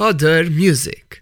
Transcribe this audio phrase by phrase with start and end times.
[0.00, 1.21] Other Music.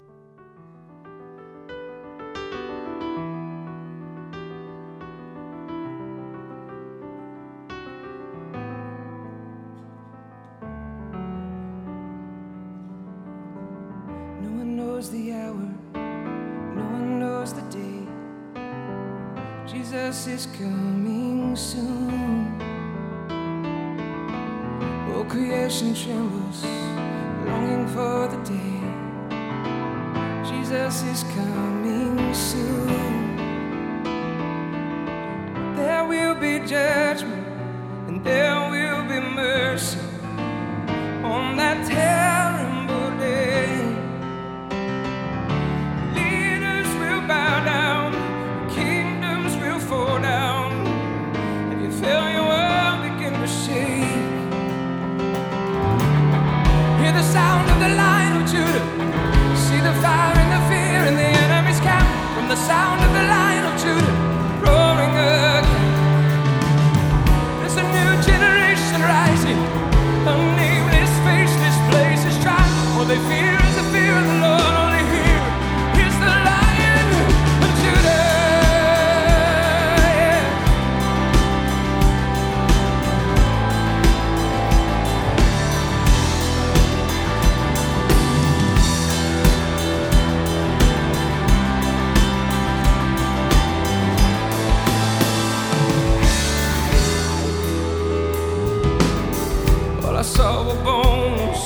[100.20, 101.62] I saw her bones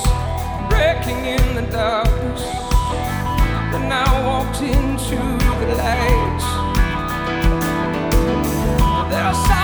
[0.70, 2.42] breaking in the darkness.
[3.72, 5.16] Then I walked into
[5.58, 6.44] the light.
[9.10, 9.63] There's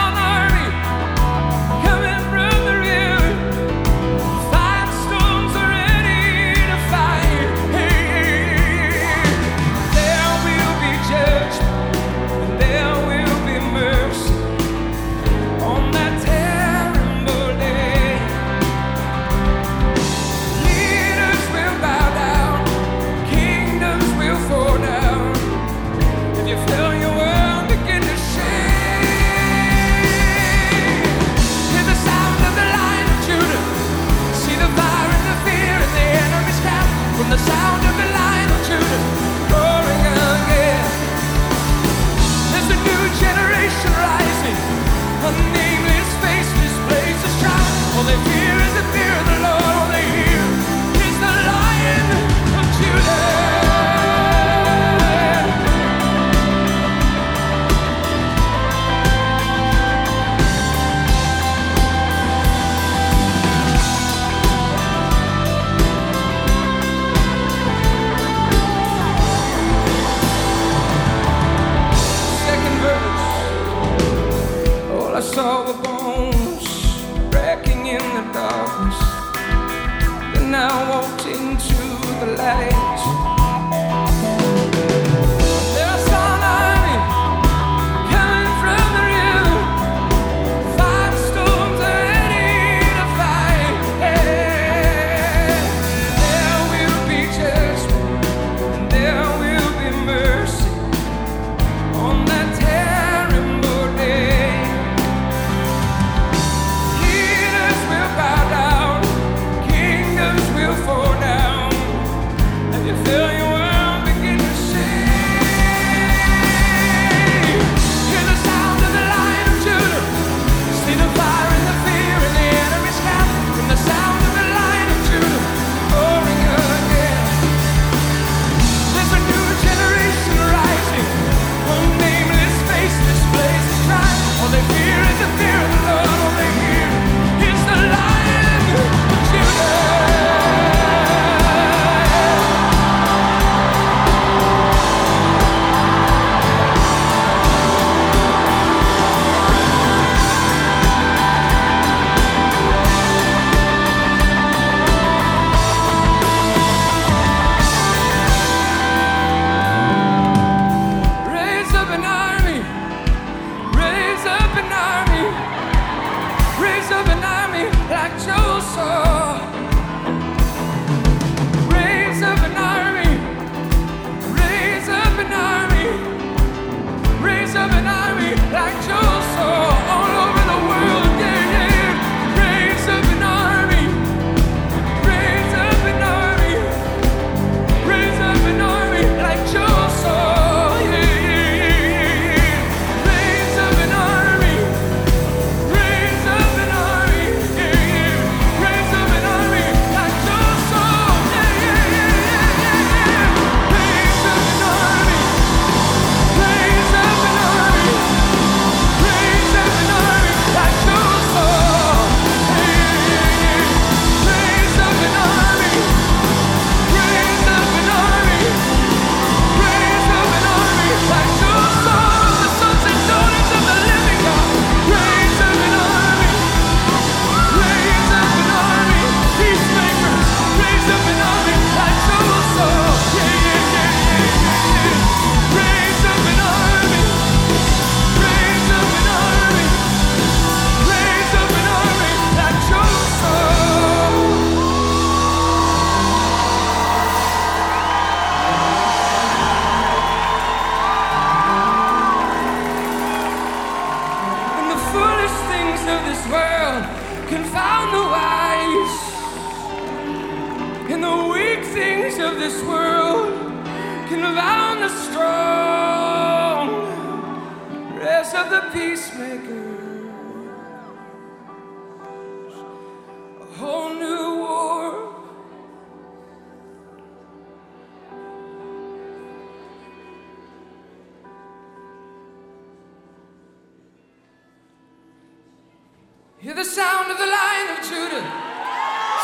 [286.40, 288.24] Hear the sound of the Lion of Judah.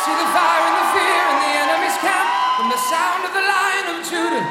[0.05, 2.29] See the fire and the fear in the enemy's camp.
[2.59, 4.45] From the sound of the Lion of Judah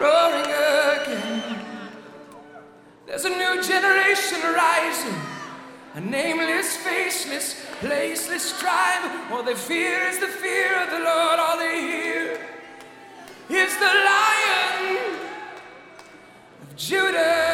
[0.00, 0.50] roaring
[0.98, 1.60] again.
[3.06, 5.14] There's a new generation rising.
[5.94, 9.30] A nameless, faceless, placeless tribe.
[9.30, 11.38] All they fear is the fear of the Lord.
[11.38, 12.40] All they hear
[13.48, 15.14] is the Lion
[16.62, 17.47] of Judah.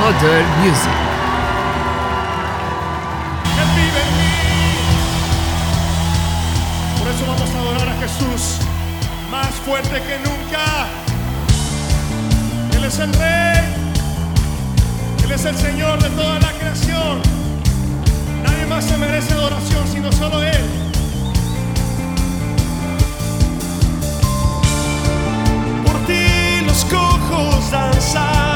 [0.00, 0.92] Other Music.
[3.74, 4.34] Vive en mí.
[6.98, 8.58] Por eso vamos a adorar a Jesús
[9.30, 10.86] más fuerte que nunca.
[12.76, 13.58] Él es el Rey.
[15.24, 17.20] Él es el Señor de toda la creación.
[18.42, 20.64] Nadie más se merece adoración sino solo Él.
[25.84, 28.47] Por ti los cojos danzan.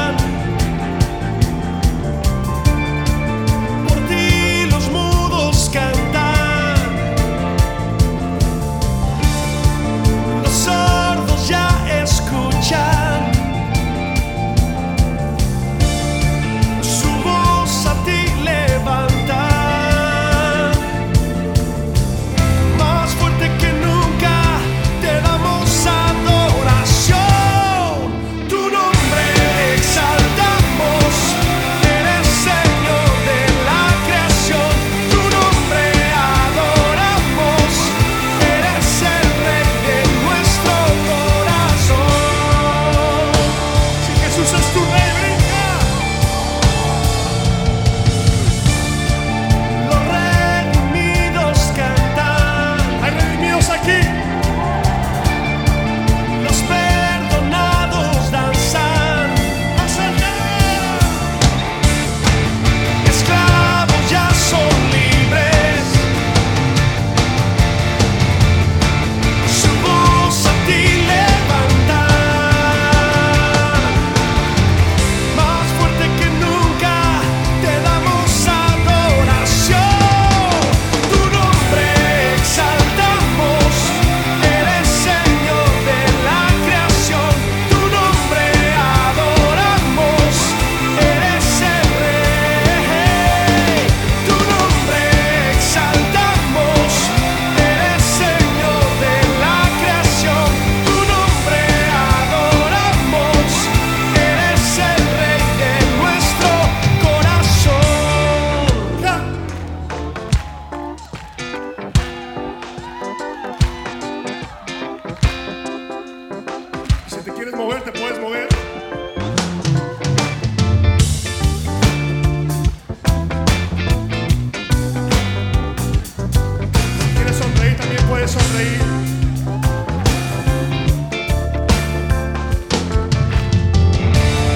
[128.28, 128.78] Sonreír.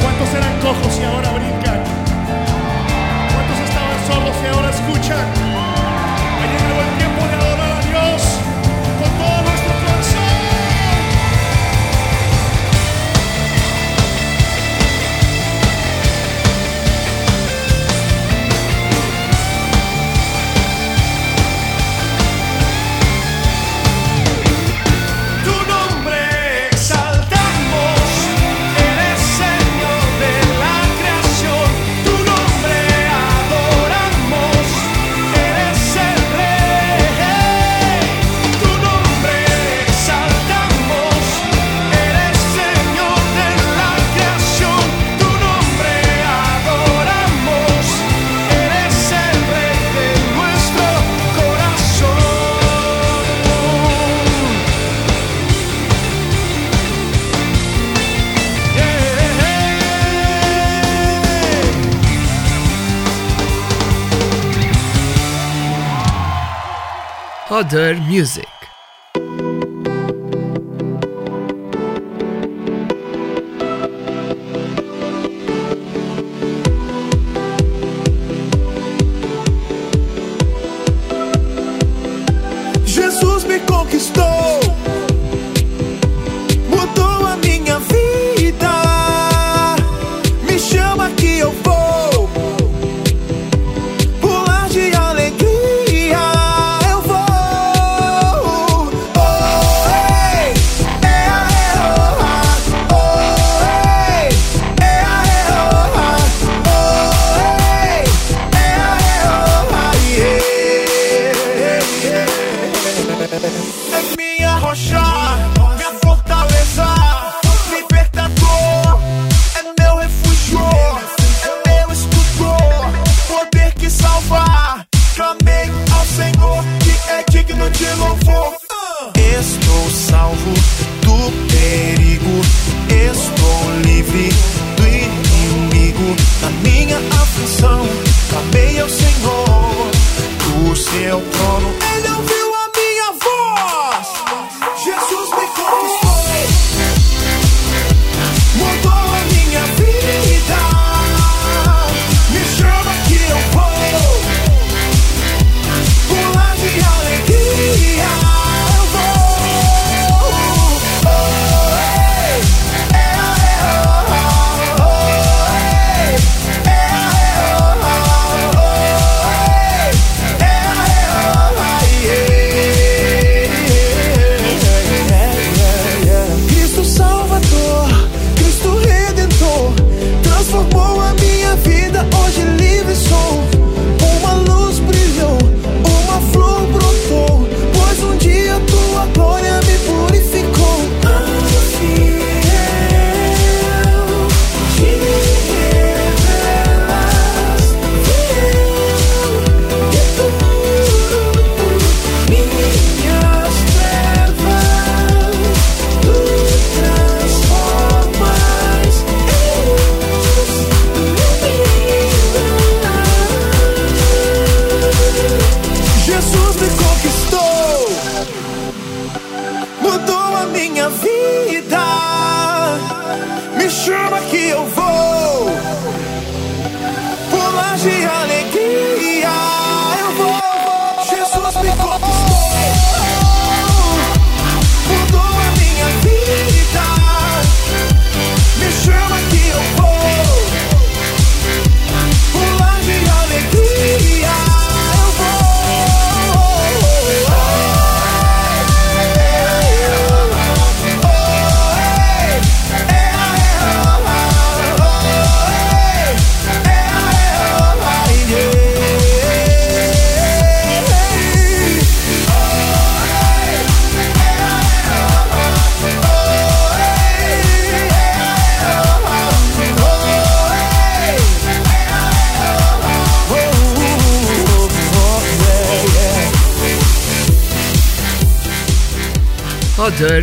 [0.03, 1.36] ¿Cuántos eran cojos y ahora
[67.57, 68.56] Other Music.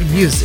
[0.02, 0.43] Music.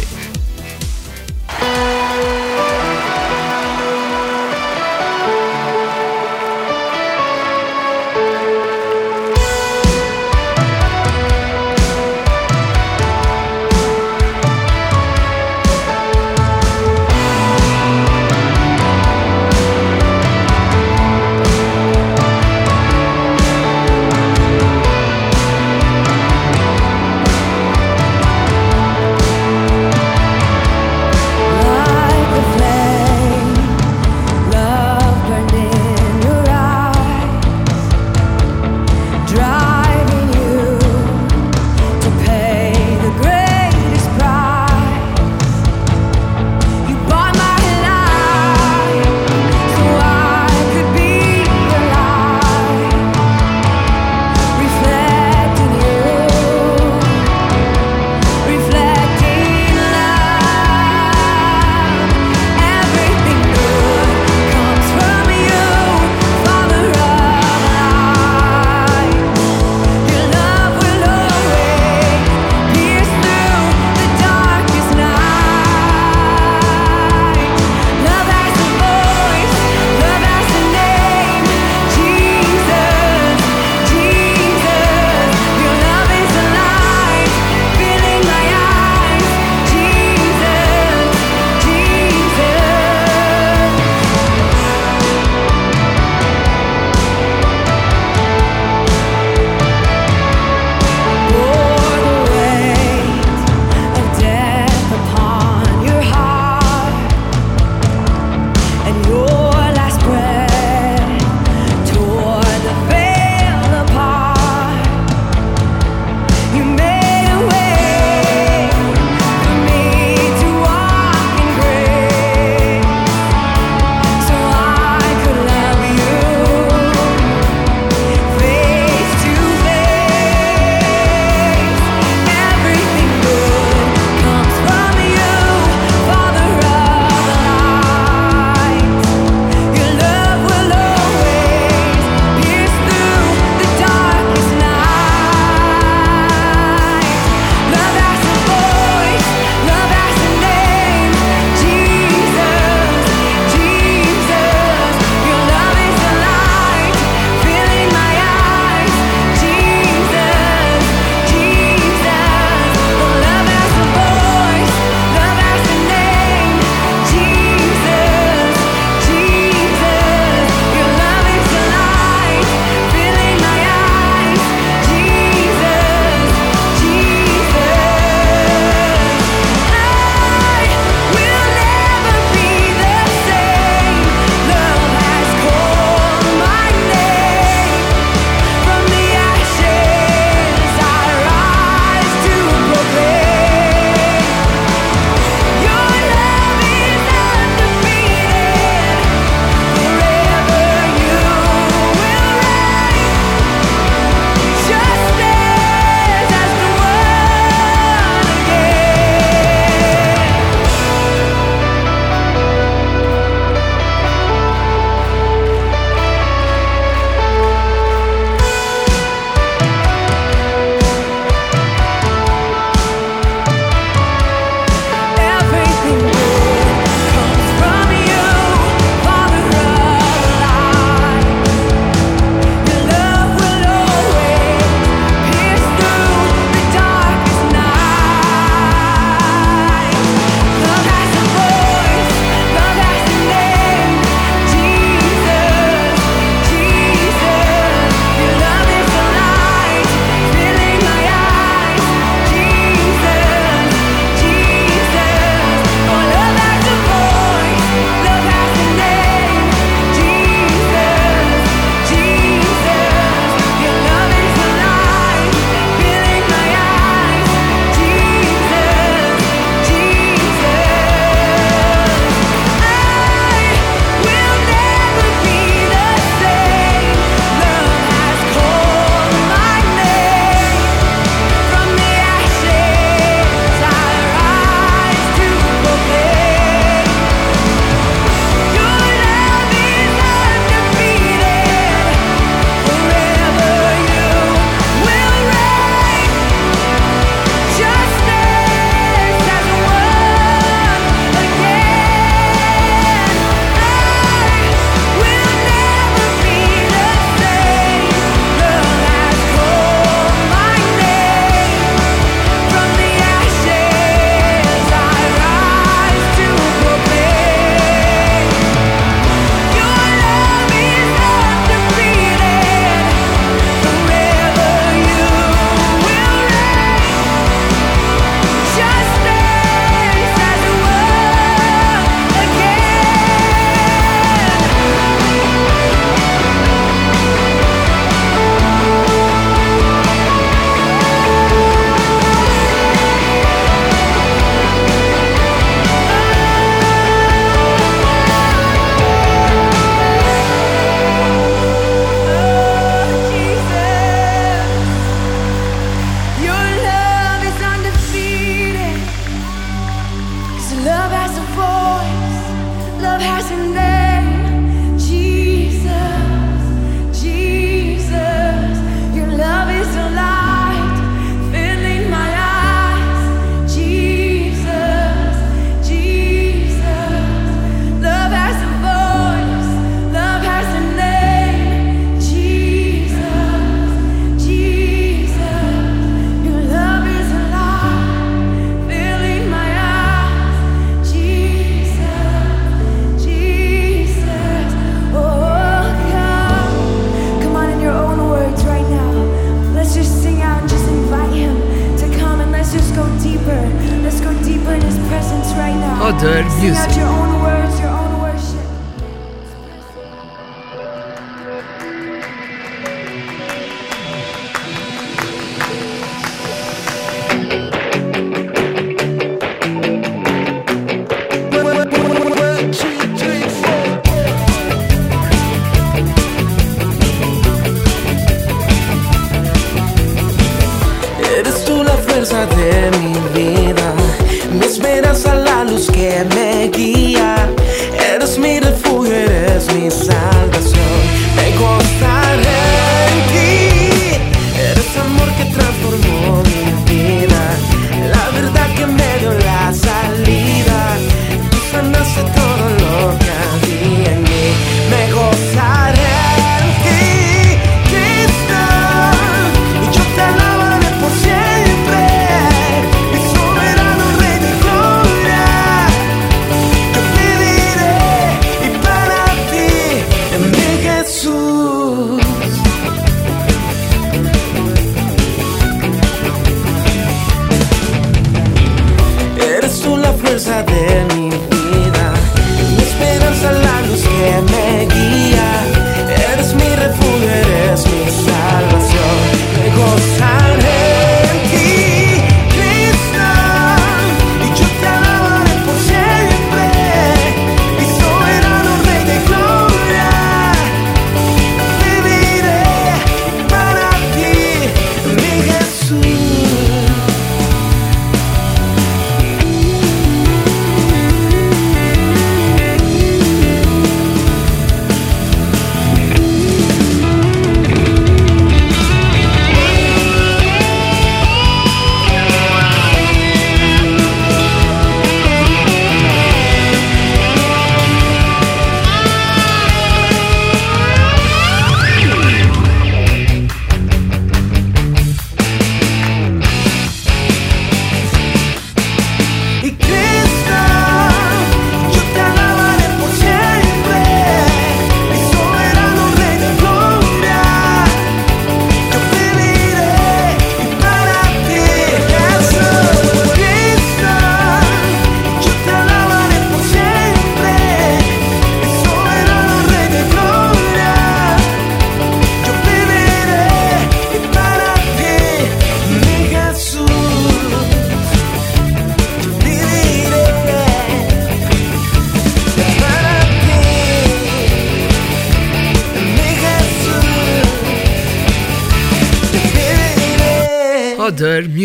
[406.00, 406.97] Other Music.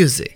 [0.03, 0.32] Music.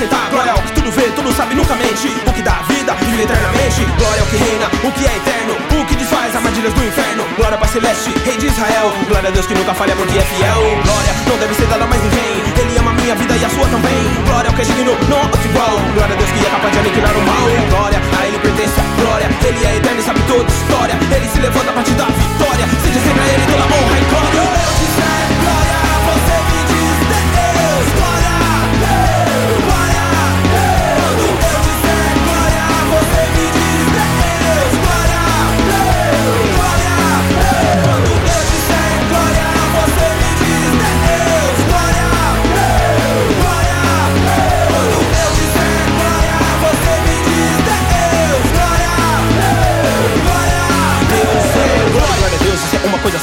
[0.00, 0.30] Sentar.
[0.30, 2.08] Glória ao que tudo vê, tudo sabe, nunca mente.
[2.26, 3.84] O que dá vida, vive eternamente.
[3.98, 5.52] Glória ao que reina, o que é eterno.
[5.76, 7.24] O que desfaz armadilhas do inferno.
[7.36, 8.92] Glória para Celeste, Rei de Israel.
[9.08, 10.60] Glória a Deus que nunca falha porque é fiel.
[10.84, 12.32] Glória não deve ser dada mais ninguém.
[12.56, 14.00] Ele ama minha vida e a sua também.
[14.24, 15.76] Glória ao que é digno, não outro igual.
[15.92, 17.46] Glória a Deus que é capaz de aniquilar o mal.
[17.68, 19.28] Glória a Ele pertence a glória.
[19.44, 20.94] Ele é eterno e sabe toda história.
[20.96, 22.64] Ele se levanta pra te dar vitória.
[22.84, 25.09] Seja sempre a Ele toda honra e glória,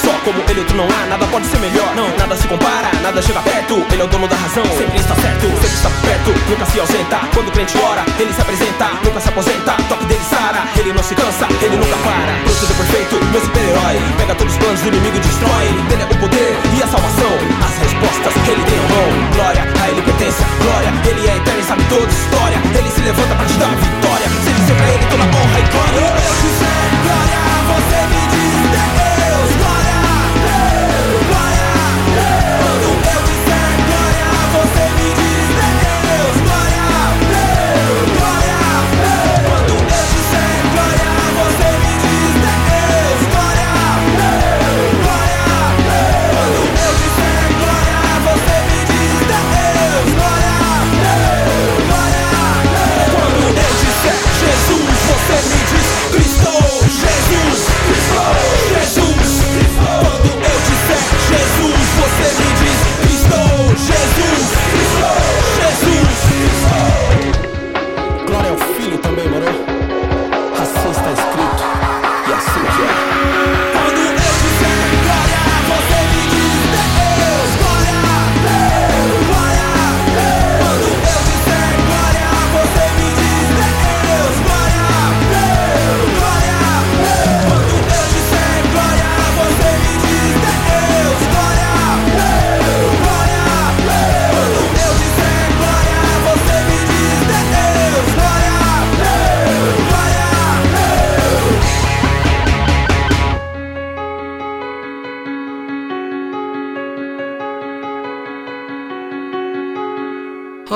[0.04, 0.14] só.
[0.24, 1.96] Como ele, outro não há, nada pode ser melhor.
[1.96, 3.86] Não, nada se compara, nada chega perto.
[3.92, 7.18] Ele é o dono da razão, sempre está certo, sempre está perto, nunca se ausenta.
[7.34, 9.72] Quando o crente ora, ele se apresenta, nunca se aposenta.
[9.88, 12.34] Toque dele sara, ele não se cansa, ele nunca para.
[12.44, 13.96] Protetor perfeito, meu super-herói.
[14.18, 15.68] Pega todos os planos do inimigo e destrói.
[15.90, 17.34] Dele é o poder e a salvação.
[17.64, 19.10] As respostas ele tem mão.
[19.36, 20.92] Glória, a ele pertence glória.
[21.08, 22.58] Ele é eterno e sabe toda história.
[22.78, 24.28] Ele se levanta pra te dar vitória.
[24.44, 26.00] Seja sempre a ele toda honra e glória.
[26.00, 27.47] Eu disser glória,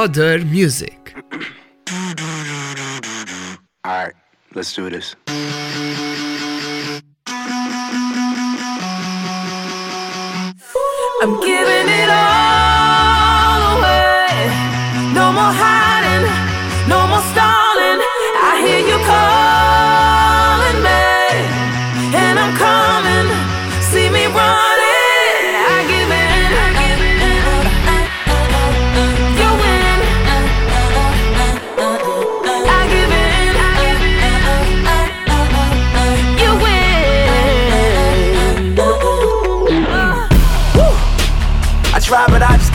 [0.02, 1.14] Other music.
[3.86, 4.16] Alright,
[4.56, 5.16] let's do this.
[11.22, 14.50] I'm giving it all away.
[15.14, 16.26] No more hiding,
[16.90, 18.02] no more stalling.
[18.42, 19.41] I hear you calling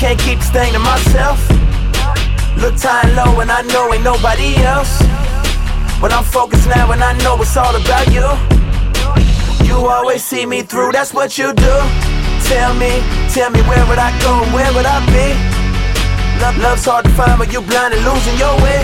[0.06, 1.38] can't keep this thing to myself.
[2.62, 5.02] Look time low, and I know ain't nobody else.
[6.00, 8.28] But I'm focused now, and I know it's all about you.
[9.66, 11.74] You always see me through, that's what you do.
[12.46, 13.02] Tell me,
[13.34, 15.28] tell me where would I go, where would I be?
[16.38, 18.78] Love, love's hard to find, but you blind and losing your way.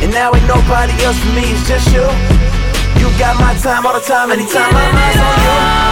[0.00, 2.08] And now ain't nobody else for me, it's just you.
[2.96, 5.83] You got my time all the time, anytime my mind's on you.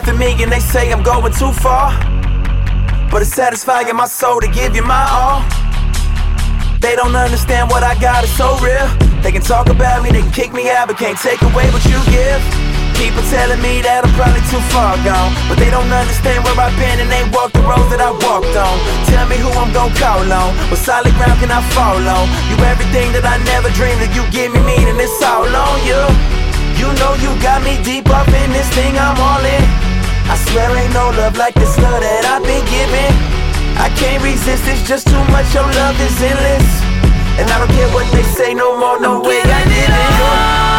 [0.00, 1.92] Laugh at me and they say I'm going too far.
[3.10, 5.42] But it's satisfying my soul to give you my all.
[6.80, 8.88] They don't understand what I got is so real.
[9.20, 11.84] They can talk about me, they can kick me out, but can't take away what
[11.84, 12.40] you give.
[12.96, 15.32] People telling me that I'm probably too far gone.
[15.48, 18.56] But they don't understand where I've been and they walk the roads that I walked
[18.56, 18.76] on.
[19.12, 20.56] Tell me who I'm gonna call on.
[20.72, 22.24] What solid ground can I fall on?
[22.48, 24.08] You everything that I never dreamed of.
[24.16, 26.00] You give me meaning, it's all on you.
[26.80, 29.89] You know you got me deep up in this thing, I'm all in.
[30.30, 33.10] I swear ain't no love like this love that I've been given.
[33.74, 36.68] I can't resist, it's just too much, your love is endless.
[37.34, 40.69] And I don't care what they say no more, no way I Giving did it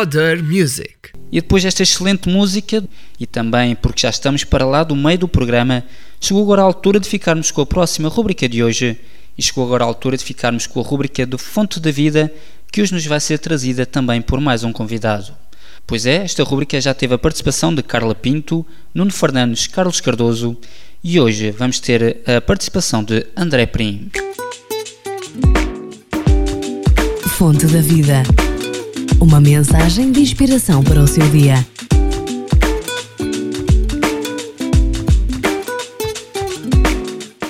[0.00, 1.10] Other music.
[1.32, 2.84] E depois desta excelente música,
[3.18, 5.82] e também porque já estamos para lá do meio do programa,
[6.20, 8.96] chegou agora a altura de ficarmos com a próxima rubrica de hoje.
[9.36, 12.32] E chegou agora a altura de ficarmos com a rubrica do Fonte da Vida,
[12.70, 15.32] que hoje nos vai ser trazida também por mais um convidado.
[15.84, 20.56] Pois é, esta rubrica já teve a participação de Carla Pinto, Nuno Fernandes, Carlos Cardoso
[21.02, 24.12] e hoje vamos ter a participação de André Prim.
[27.36, 28.22] Fonte da Vida.
[29.20, 31.66] Uma mensagem de inspiração para o seu dia.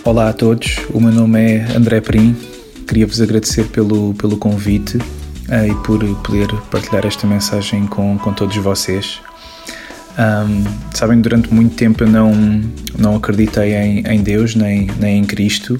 [0.03, 2.35] Olá a todos, o meu nome é André Prim.
[2.87, 4.97] Queria-vos agradecer pelo, pelo convite
[5.51, 9.21] eh, e por poder partilhar esta mensagem com, com todos vocês.
[10.17, 12.33] Ahm, sabem, durante muito tempo eu não,
[12.99, 15.79] não acreditei em, em Deus nem, nem em Cristo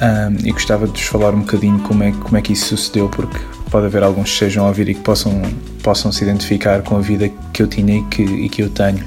[0.00, 3.08] ahm, e gostava de vos falar um bocadinho como é, como é que isso sucedeu,
[3.08, 3.36] porque
[3.70, 5.42] pode haver alguns que estejam a ouvir e que possam,
[5.82, 9.04] possam se identificar com a vida que eu tinha e que, e que eu tenho.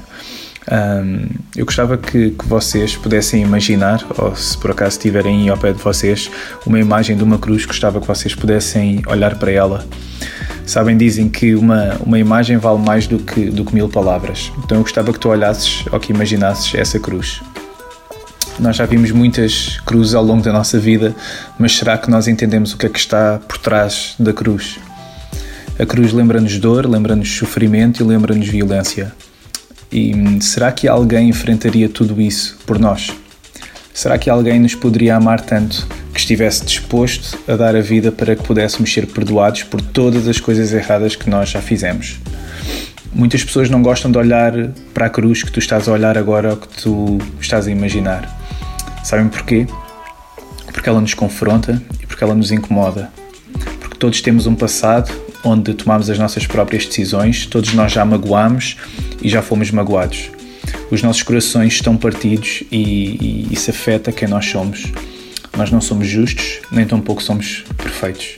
[0.70, 5.58] Um, eu gostava que, que, vocês pudessem imaginar, ou se por acaso estiverem aí ao
[5.58, 6.30] pé de vocês,
[6.64, 9.84] uma imagem de uma cruz, gostava que vocês pudessem olhar para ela
[10.66, 14.52] Sabem, dizem que uma, uma imagem vale mais do que, do que mil palavras.
[14.64, 17.42] Então eu gostava que tu olhasses ou que imaginasses essa cruz.
[18.58, 21.14] Nós já vimos muitas cruzes ao longo da nossa vida,
[21.58, 24.78] mas será que nós entendemos o que é que está por trás da cruz?
[25.78, 29.12] A cruz lembra-nos dor, lembra-nos sofrimento e lembra-nos violência.
[29.90, 33.10] E hum, será que alguém enfrentaria tudo isso por nós?
[33.92, 38.36] Será que alguém nos poderia amar tanto que estivesse disposto a dar a vida para
[38.36, 42.18] que pudéssemos ser perdoados por todas as coisas erradas que nós já fizemos?
[43.14, 44.52] Muitas pessoas não gostam de olhar
[44.94, 48.41] para a cruz que tu estás a olhar agora ou que tu estás a imaginar.
[49.02, 49.66] Sabem porquê?
[50.72, 53.10] Porque ela nos confronta e porque ela nos incomoda.
[53.80, 55.12] Porque todos temos um passado
[55.44, 58.76] onde tomamos as nossas próprias decisões, todos nós já magoamos
[59.20, 60.30] e já fomos magoados.
[60.90, 64.84] Os nossos corações estão partidos e, e isso afeta quem nós somos.
[65.56, 68.36] Nós não somos justos, nem tampouco somos perfeitos.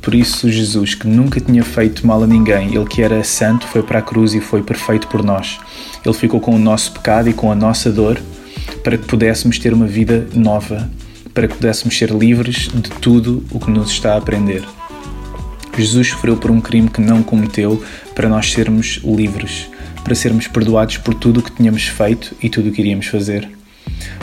[0.00, 3.84] Por isso, Jesus, que nunca tinha feito mal a ninguém, ele que era santo, foi
[3.84, 5.60] para a cruz e foi perfeito por nós.
[6.04, 8.20] Ele ficou com o nosso pecado e com a nossa dor
[8.82, 10.90] para que pudéssemos ter uma vida nova,
[11.32, 14.62] para que pudéssemos ser livres de tudo o que nos está a aprender.
[15.76, 17.82] Jesus sofreu por um crime que não cometeu
[18.14, 19.68] para nós sermos livres,
[20.04, 23.48] para sermos perdoados por tudo o que tínhamos feito e tudo o que iríamos fazer.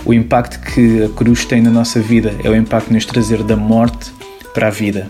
[0.06, 3.44] O impacto que a cruz tem na nossa vida é o impacto de nos trazer
[3.44, 4.12] da morte
[4.54, 5.08] para a vida.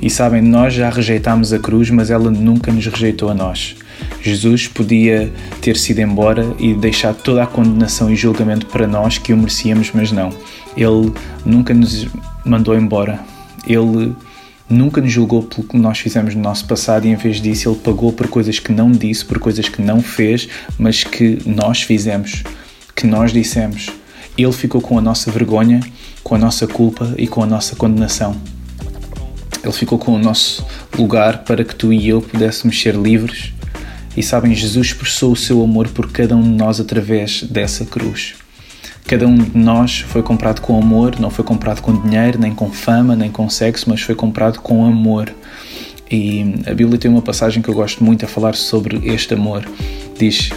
[0.00, 3.76] E sabem, nós já rejeitámos a cruz, mas ela nunca nos rejeitou a nós.
[4.20, 9.32] Jesus podia ter sido embora e deixado toda a condenação e julgamento para nós que
[9.32, 10.30] o merecíamos, mas não.
[10.76, 11.12] Ele
[11.44, 12.06] nunca nos
[12.44, 13.20] mandou embora.
[13.66, 14.14] Ele
[14.68, 17.78] nunca nos julgou pelo que nós fizemos no nosso passado e em vez disso ele
[17.78, 20.48] pagou por coisas que não disse, por coisas que não fez,
[20.78, 22.42] mas que nós fizemos,
[22.94, 23.90] que nós dissemos.
[24.36, 25.80] Ele ficou com a nossa vergonha,
[26.22, 28.34] com a nossa culpa e com a nossa condenação.
[29.62, 30.64] Ele ficou com o nosso
[30.98, 33.52] lugar para que tu e eu pudéssemos ser livres.
[34.16, 38.34] E sabem, Jesus expressou o seu amor por cada um de nós através dessa cruz.
[39.06, 42.70] Cada um de nós foi comprado com amor, não foi comprado com dinheiro, nem com
[42.70, 45.32] fama, nem com sexo, mas foi comprado com amor.
[46.10, 49.64] E a Bíblia tem uma passagem que eu gosto muito a falar sobre este amor.
[50.18, 50.50] Diz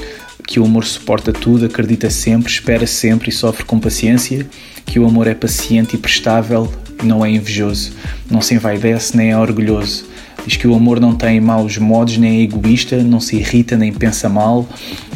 [0.46, 4.48] que o amor suporta tudo, acredita sempre, espera sempre e sofre com paciência,
[4.86, 6.72] que o amor é paciente e prestável,
[7.04, 7.92] não é invejoso,
[8.32, 10.06] não se envaidece nem é orgulhoso.
[10.48, 13.92] Diz que o amor não tem maus modos nem é egoísta, não se irrita nem
[13.92, 14.66] pensa mal.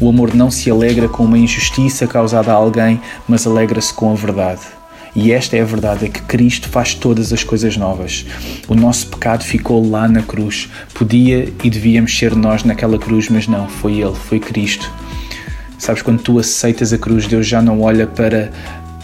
[0.02, 4.16] O amor não se alegra com uma injustiça causada a alguém, mas alegra-se com a
[4.16, 4.60] verdade.
[5.16, 8.26] E esta é a verdade: é que Cristo faz todas as coisas novas.
[8.68, 10.68] O nosso pecado ficou lá na cruz.
[10.94, 14.92] Podia e devíamos ser nós naquela cruz, mas não, foi Ele, foi Cristo.
[15.78, 18.52] Sabes, quando tu aceitas a cruz, Deus já não olha para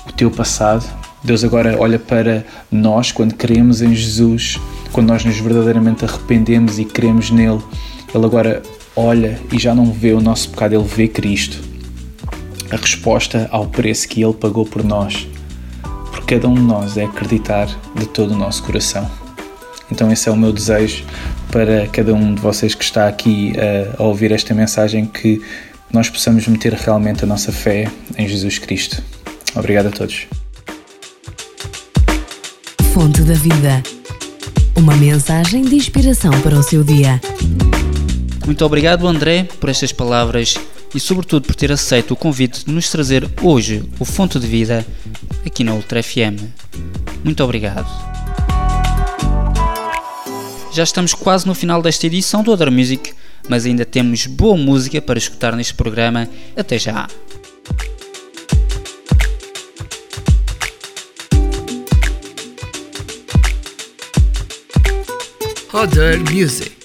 [0.05, 0.85] o teu passado,
[1.23, 4.59] Deus agora olha para nós quando cremos em Jesus,
[4.91, 7.61] quando nós nos verdadeiramente arrependemos e cremos nele.
[8.13, 8.61] Ele agora
[8.95, 11.61] olha e já não vê o nosso pecado, ele vê Cristo.
[12.71, 15.27] A resposta ao preço que ele pagou por nós,
[16.11, 19.09] por cada um de nós, é acreditar de todo o nosso coração.
[19.91, 21.05] Então, esse é o meu desejo
[21.51, 23.53] para cada um de vocês que está aqui
[23.97, 25.41] a, a ouvir esta mensagem, que
[25.91, 29.01] nós possamos meter realmente a nossa fé em Jesus Cristo.
[29.55, 30.27] Obrigado a todos.
[32.99, 33.83] Fonte da Vida.
[34.75, 37.21] Uma mensagem de inspiração para o seu dia.
[38.43, 40.55] Muito obrigado, André, por estas palavras
[40.95, 44.83] e, sobretudo, por ter aceito o convite de nos trazer hoje o Fonte de Vida
[45.45, 46.41] aqui na Ultra FM.
[47.23, 47.87] Muito obrigado.
[50.73, 53.13] Já estamos quase no final desta edição do Other Music,
[53.47, 56.27] mas ainda temos boa música para escutar neste programa.
[56.55, 57.07] Até já!
[65.77, 66.76] Other music.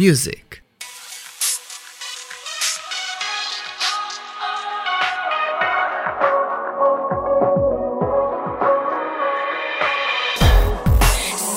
[0.00, 0.62] Music.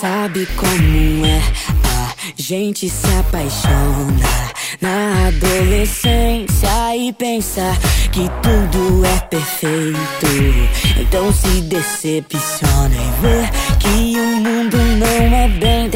[0.02, 1.42] Sabe como é?
[1.86, 7.62] A gente se apaixona na adolescência e pensa
[8.12, 10.28] que tudo é perfeito.
[11.00, 15.90] Então se decepciona e vê que o mundo não é bem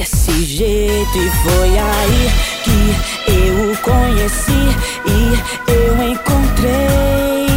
[0.47, 1.17] jeito.
[1.17, 2.31] E foi aí
[2.63, 4.63] que eu o conheci
[5.05, 7.47] e eu encontrei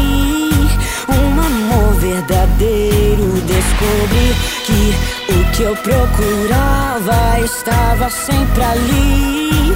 [1.08, 3.40] um amor verdadeiro.
[3.46, 4.34] Descobri
[4.66, 4.94] que
[5.32, 9.74] o que eu procurava estava sempre ali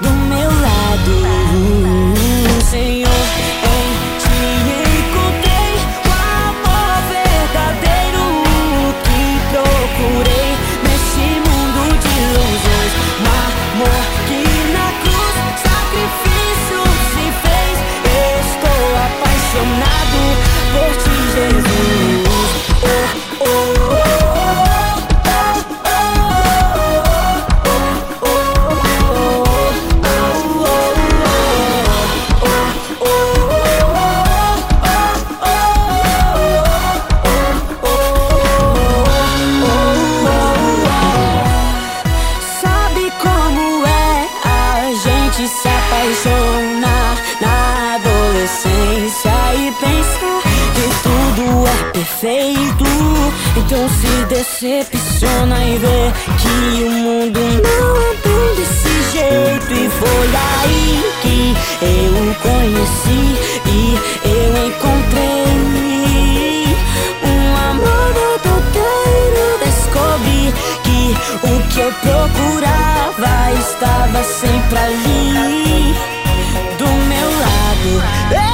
[0.00, 1.14] do meu lado,
[2.70, 3.03] Senhor.
[53.66, 59.72] Então se decepciona e vê que o mundo não é bem desse jeito.
[59.72, 60.28] E foi
[60.60, 60.86] aí
[61.22, 63.24] que eu o conheci
[63.64, 63.98] e
[64.28, 65.46] eu encontrei
[67.24, 69.44] um amor verdadeiro.
[69.64, 70.52] Descobri
[70.82, 71.00] que
[71.46, 75.94] o que eu procurava estava sempre ali
[76.76, 78.53] do meu lado.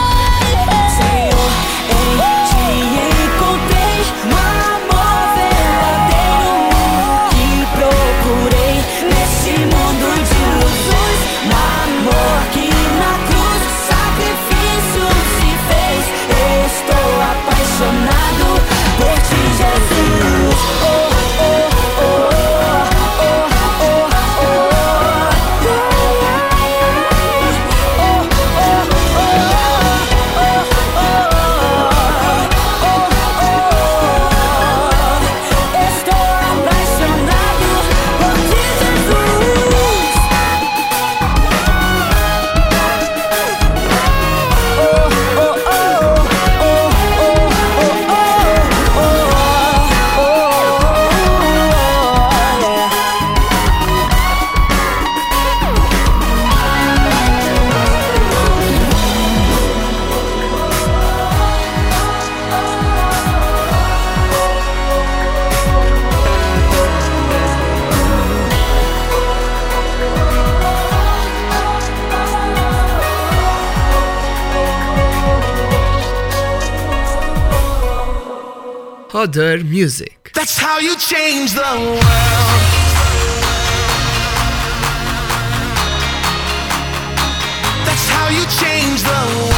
[79.12, 80.30] Other Music.
[80.34, 82.00] That's how you change the world.
[87.84, 89.49] That's how you change the world.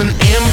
[0.00, 0.49] an M.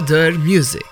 [0.00, 0.89] Other Music.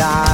[0.00, 0.29] die.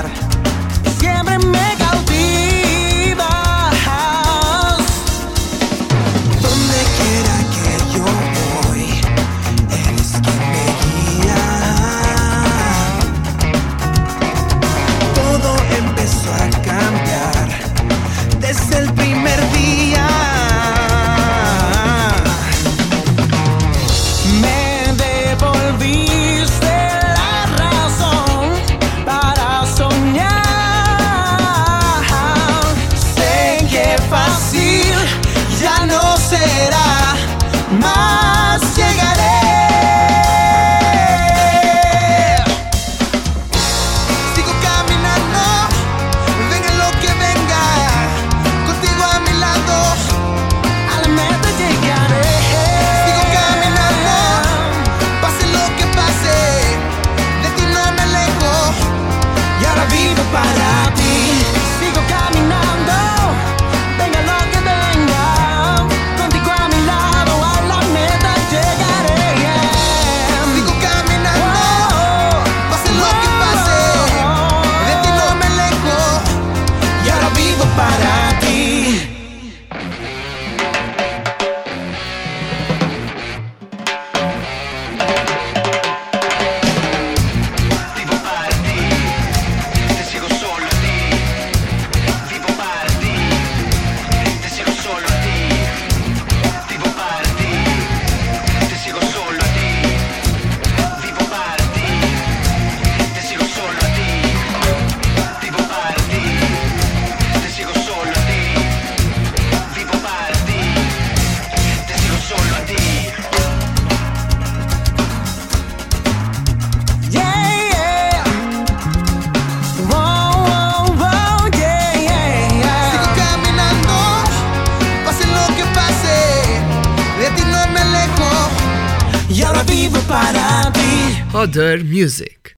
[131.56, 132.35] Other Music.